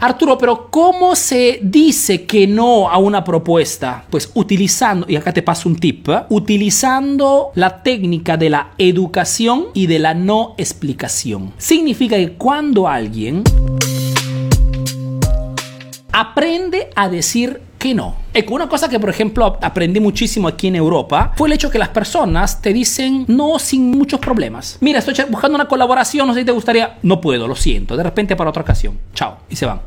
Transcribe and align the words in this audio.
Arturo, 0.00 0.38
pero 0.38 0.68
¿cómo 0.70 1.16
se 1.16 1.58
dice 1.60 2.24
que 2.24 2.46
no 2.46 2.88
a 2.88 2.98
una 2.98 3.24
propuesta? 3.24 4.04
Pues 4.10 4.30
utilizando, 4.34 5.04
y 5.08 5.16
acá 5.16 5.32
te 5.32 5.42
paso 5.42 5.68
un 5.68 5.74
tip, 5.74 6.08
¿eh? 6.08 6.22
utilizando 6.28 7.50
la 7.56 7.82
técnica 7.82 8.36
de 8.36 8.48
la 8.48 8.70
educación 8.78 9.66
y 9.74 9.88
de 9.88 9.98
la 9.98 10.14
no 10.14 10.54
explicación. 10.56 11.52
Significa 11.58 12.16
que 12.16 12.34
cuando 12.34 12.86
alguien 12.86 13.42
aprende 16.12 16.90
a 16.94 17.08
decir 17.08 17.60
que 17.78 17.92
no. 17.92 18.27
Una 18.48 18.68
cosa 18.68 18.88
que, 18.88 18.98
por 18.98 19.10
ejemplo, 19.10 19.58
aprendí 19.60 20.00
muchísimo 20.00 20.48
aquí 20.48 20.68
en 20.68 20.76
Europa 20.76 21.32
fue 21.36 21.48
el 21.48 21.54
hecho 21.54 21.70
que 21.70 21.78
las 21.78 21.90
personas 21.90 22.60
te 22.60 22.72
dicen 22.72 23.24
no 23.28 23.58
sin 23.58 23.90
muchos 23.90 24.20
problemas. 24.20 24.78
Mira, 24.80 24.98
estoy 24.98 25.14
buscando 25.28 25.54
una 25.56 25.68
colaboración, 25.68 26.26
no 26.26 26.34
sé 26.34 26.40
si 26.40 26.46
te 26.46 26.52
gustaría. 26.52 26.98
No 27.02 27.20
puedo, 27.20 27.46
lo 27.46 27.54
siento. 27.54 27.96
De 27.96 28.02
repente 28.02 28.36
para 28.36 28.50
otra 28.50 28.62
ocasión. 28.62 28.98
Chao. 29.14 29.38
Y 29.48 29.56
se 29.56 29.66
van 29.66 29.80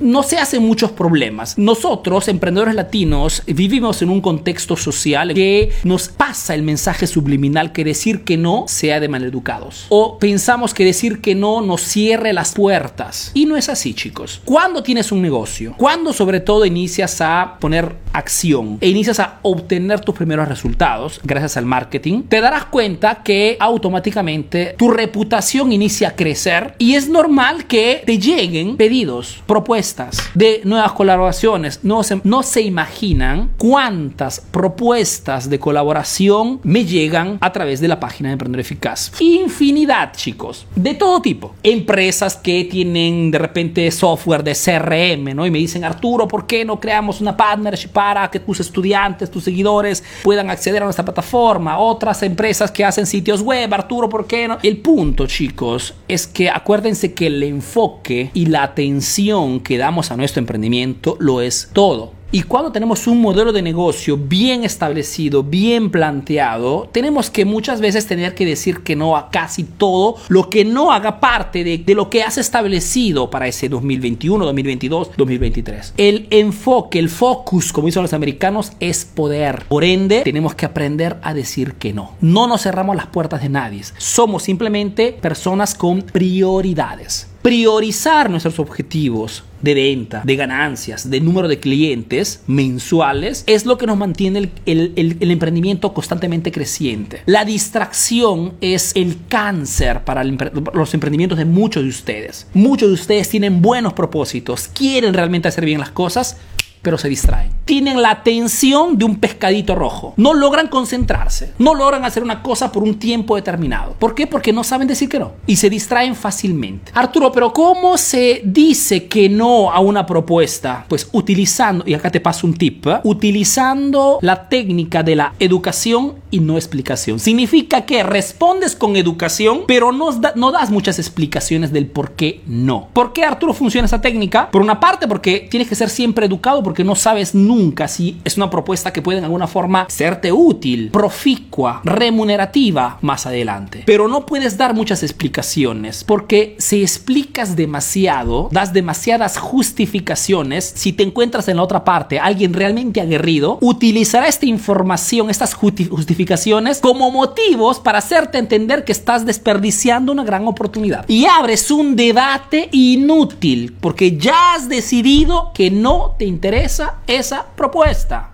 no 0.00 0.22
se 0.22 0.38
hacen 0.38 0.62
muchos 0.62 0.90
problemas. 0.90 1.56
Nosotros, 1.58 2.28
emprendedores 2.28 2.74
latinos, 2.74 3.42
vivimos 3.46 4.02
en 4.02 4.10
un 4.10 4.20
contexto 4.20 4.76
social 4.76 5.34
que 5.34 5.70
nos 5.84 6.08
pasa 6.08 6.54
el 6.54 6.62
mensaje 6.62 7.06
subliminal 7.06 7.72
que 7.72 7.84
decir 7.84 8.24
que 8.24 8.36
no 8.36 8.64
sea 8.66 9.00
de 9.00 9.08
maleducados. 9.08 9.86
O 9.88 10.18
pensamos 10.18 10.74
que 10.74 10.84
decir 10.84 11.20
que 11.20 11.34
no 11.34 11.60
nos 11.60 11.82
cierre 11.82 12.32
las 12.32 12.54
puertas. 12.54 13.30
Y 13.34 13.46
no 13.46 13.56
es 13.56 13.68
así, 13.68 13.94
chicos. 13.94 14.40
Cuando 14.44 14.82
tienes 14.82 15.12
un 15.12 15.22
negocio, 15.22 15.74
cuando 15.76 16.12
sobre 16.12 16.40
todo 16.40 16.66
inicias 16.66 17.20
a 17.20 17.58
poner 17.60 17.89
acción 18.12 18.78
e 18.80 18.88
inicias 18.88 19.20
a 19.20 19.38
obtener 19.42 20.00
tus 20.00 20.14
primeros 20.14 20.48
resultados 20.48 21.20
gracias 21.24 21.56
al 21.56 21.66
marketing, 21.66 22.22
te 22.22 22.40
darás 22.40 22.66
cuenta 22.66 23.22
que 23.22 23.56
automáticamente 23.60 24.74
tu 24.76 24.90
reputación 24.90 25.72
inicia 25.72 26.08
a 26.08 26.16
crecer 26.16 26.74
y 26.78 26.94
es 26.94 27.08
normal 27.08 27.66
que 27.66 28.02
te 28.04 28.18
lleguen 28.18 28.76
pedidos 28.76 29.42
propuestas 29.46 30.18
de 30.34 30.60
nuevas 30.64 30.92
colaboraciones. 30.92 31.80
No 31.82 32.02
se, 32.02 32.20
no 32.24 32.42
se 32.42 32.62
imaginan 32.62 33.50
cuántas 33.56 34.40
propuestas 34.40 35.48
de 35.48 35.58
colaboración 35.58 36.60
me 36.62 36.84
llegan 36.84 37.38
a 37.40 37.52
través 37.52 37.80
de 37.80 37.88
la 37.88 38.00
página 38.00 38.28
de 38.28 38.34
Emprendedor 38.34 38.60
Eficaz. 38.60 39.12
Infinidad, 39.20 40.12
chicos, 40.14 40.66
de 40.74 40.94
todo 40.94 41.20
tipo. 41.22 41.54
Empresas 41.62 42.36
que 42.36 42.64
tienen 42.64 43.30
de 43.30 43.38
repente 43.38 43.90
software 43.90 44.44
de 44.44 44.54
CRM, 44.54 45.34
¿no? 45.34 45.46
Y 45.46 45.50
me 45.50 45.58
dicen, 45.58 45.84
Arturo, 45.84 46.28
¿por 46.28 46.46
qué 46.46 46.64
no 46.64 46.80
creamos 46.80 47.20
una 47.20 47.36
partnership 47.36 47.79
para 47.88 48.30
que 48.30 48.40
tus 48.40 48.60
estudiantes, 48.60 49.30
tus 49.30 49.44
seguidores 49.44 50.02
puedan 50.22 50.50
acceder 50.50 50.82
a 50.82 50.84
nuestra 50.84 51.04
plataforma? 51.04 51.78
Otras 51.78 52.22
empresas 52.22 52.70
que 52.70 52.84
hacen 52.84 53.06
sitios 53.06 53.42
web, 53.42 53.72
Arturo, 53.72 54.08
¿por 54.08 54.26
qué 54.26 54.48
no? 54.48 54.58
El 54.62 54.78
punto, 54.78 55.26
chicos, 55.26 55.94
es 56.08 56.26
que 56.26 56.50
acuérdense 56.50 57.14
que 57.14 57.26
el 57.26 57.42
enfoque 57.42 58.30
y 58.34 58.46
la 58.46 58.62
atención 58.62 59.60
que 59.60 59.78
damos 59.78 60.10
a 60.10 60.16
nuestro 60.16 60.40
emprendimiento 60.40 61.16
lo 61.18 61.40
es 61.40 61.70
todo. 61.72 62.19
Y 62.32 62.42
cuando 62.42 62.70
tenemos 62.70 63.08
un 63.08 63.20
modelo 63.20 63.52
de 63.52 63.60
negocio 63.60 64.16
bien 64.16 64.62
establecido, 64.62 65.42
bien 65.42 65.90
planteado, 65.90 66.88
tenemos 66.92 67.28
que 67.28 67.44
muchas 67.44 67.80
veces 67.80 68.06
tener 68.06 68.36
que 68.36 68.46
decir 68.46 68.84
que 68.84 68.94
no 68.94 69.16
a 69.16 69.30
casi 69.30 69.64
todo 69.64 70.14
lo 70.28 70.48
que 70.48 70.64
no 70.64 70.92
haga 70.92 71.18
parte 71.18 71.64
de, 71.64 71.78
de, 71.78 71.94
lo 71.96 72.08
que 72.08 72.22
has 72.22 72.38
establecido 72.38 73.30
para 73.30 73.48
ese 73.48 73.68
2021, 73.68 74.44
2022, 74.44 75.10
2023. 75.16 75.94
El 75.96 76.28
enfoque, 76.30 77.00
el 77.00 77.08
focus, 77.08 77.72
como 77.72 77.86
dicen 77.86 78.02
los 78.02 78.12
americanos, 78.12 78.72
es 78.78 79.04
poder. 79.04 79.64
Por 79.68 79.82
ende, 79.82 80.22
tenemos 80.22 80.54
que 80.54 80.66
aprender 80.66 81.16
a 81.22 81.34
decir 81.34 81.74
que 81.74 81.92
no. 81.92 82.12
No 82.20 82.46
nos 82.46 82.62
cerramos 82.62 82.94
las 82.94 83.06
puertas 83.06 83.42
de 83.42 83.48
nadie. 83.48 83.82
Somos 83.98 84.44
simplemente 84.44 85.12
personas 85.20 85.74
con 85.74 86.02
prioridades 86.02 87.29
priorizar 87.42 88.30
nuestros 88.30 88.58
objetivos 88.58 89.44
de 89.62 89.74
venta, 89.74 90.22
de 90.24 90.36
ganancias, 90.36 91.10
de 91.10 91.20
número 91.20 91.48
de 91.48 91.60
clientes 91.60 92.42
mensuales, 92.46 93.44
es 93.46 93.66
lo 93.66 93.76
que 93.76 93.86
nos 93.86 93.96
mantiene 93.96 94.50
el, 94.66 95.18
emprendimiento 95.20 95.92
constantemente 95.92 96.50
creciente. 96.50 97.22
La 97.26 97.44
distracción 97.44 98.54
es 98.60 98.92
el 98.94 99.18
cáncer 99.28 100.04
para 100.04 100.24
los 100.24 100.94
emprendimientos 100.94 101.38
de 101.38 101.44
muchos 101.44 101.82
de 101.82 101.88
ustedes. 101.88 102.46
Muchos 102.54 102.88
de 102.88 102.94
ustedes 102.94 103.28
tienen 103.28 103.60
buenos 103.60 103.92
propósitos, 103.92 104.68
quieren 104.68 105.14
realmente 105.14 105.48
hacer 105.48 105.64
bien 105.64 105.80
las 105.80 105.90
cosas, 105.90 106.38
pero 106.82 106.98
se 106.98 107.08
distraen. 107.08 107.50
Tienen 107.64 108.02
la 108.02 108.10
atención 108.10 108.98
de 108.98 109.04
un 109.04 109.16
pescadito 109.16 109.74
rojo. 109.74 110.14
No 110.16 110.34
logran 110.34 110.68
concentrarse. 110.68 111.52
No 111.58 111.74
logran 111.74 112.04
hacer 112.04 112.22
una 112.22 112.42
cosa 112.42 112.72
por 112.72 112.82
un 112.82 112.98
tiempo 112.98 113.36
determinado. 113.36 113.94
¿Por 113.98 114.14
qué? 114.14 114.26
Porque 114.26 114.52
no 114.52 114.64
saben 114.64 114.88
decir 114.88 115.08
que 115.08 115.18
no. 115.18 115.32
Y 115.46 115.56
se 115.56 115.70
distraen 115.70 116.14
fácilmente. 116.14 116.92
Arturo, 116.94 117.30
pero 117.32 117.52
¿cómo 117.52 117.96
se 117.98 118.42
dice 118.44 119.06
que 119.06 119.28
no 119.28 119.70
a 119.70 119.80
una 119.80 120.06
propuesta? 120.06 120.84
Pues 120.88 121.08
utilizando, 121.12 121.84
y 121.86 121.94
acá 121.94 122.10
te 122.10 122.20
paso 122.20 122.46
un 122.46 122.54
tip, 122.54 122.86
¿eh? 122.86 123.00
utilizando 123.04 124.18
la 124.22 124.48
técnica 124.48 125.02
de 125.02 125.16
la 125.16 125.34
educación 125.38 126.14
y 126.30 126.40
no 126.40 126.56
explicación. 126.56 127.18
Significa 127.18 127.84
que 127.84 128.02
respondes 128.02 128.74
con 128.74 128.96
educación, 128.96 129.62
pero 129.66 129.92
no, 129.92 130.10
no 130.34 130.52
das 130.52 130.70
muchas 130.70 130.98
explicaciones 130.98 131.72
del 131.72 131.86
por 131.86 132.12
qué 132.12 132.40
no. 132.46 132.88
¿Por 132.92 133.12
qué 133.12 133.24
Arturo 133.24 133.52
funciona 133.52 133.86
esa 133.86 134.00
técnica? 134.00 134.50
Por 134.50 134.62
una 134.62 134.80
parte, 134.80 135.06
porque 135.06 135.48
tienes 135.50 135.68
que 135.68 135.74
ser 135.74 135.90
siempre 135.90 136.26
educado 136.26 136.62
porque 136.70 136.84
no 136.84 136.94
sabes 136.94 137.34
nunca 137.34 137.88
si 137.88 138.20
es 138.22 138.36
una 138.36 138.48
propuesta 138.48 138.92
que 138.92 139.02
puede 139.02 139.18
en 139.18 139.24
alguna 139.24 139.48
forma 139.48 139.86
serte 139.88 140.30
útil, 140.30 140.90
proficua, 140.92 141.80
remunerativa 141.82 142.96
más 143.00 143.26
adelante. 143.26 143.82
Pero 143.86 144.06
no 144.06 144.24
puedes 144.24 144.56
dar 144.56 144.72
muchas 144.72 145.02
explicaciones 145.02 146.04
porque 146.04 146.54
si 146.60 146.80
explicas 146.80 147.56
demasiado, 147.56 148.48
das 148.52 148.72
demasiadas 148.72 149.36
justificaciones, 149.36 150.72
si 150.76 150.92
te 150.92 151.02
encuentras 151.02 151.48
en 151.48 151.56
la 151.56 151.64
otra 151.64 151.82
parte 151.82 152.20
alguien 152.20 152.54
realmente 152.54 153.00
aguerrido, 153.00 153.58
utilizará 153.60 154.28
esta 154.28 154.46
información, 154.46 155.28
estas 155.28 155.54
justificaciones 155.54 156.78
como 156.78 157.10
motivos 157.10 157.80
para 157.80 157.98
hacerte 157.98 158.38
entender 158.38 158.84
que 158.84 158.92
estás 158.92 159.26
desperdiciando 159.26 160.12
una 160.12 160.22
gran 160.22 160.46
oportunidad. 160.46 161.04
Y 161.08 161.26
abres 161.26 161.72
un 161.72 161.96
debate 161.96 162.68
inútil 162.70 163.74
porque 163.80 164.16
ya 164.16 164.54
has 164.54 164.68
decidido 164.68 165.50
que 165.52 165.72
no 165.72 166.14
te 166.16 166.26
interesa 166.26 166.59
esa 167.06 167.46
propuesta. 167.56 168.30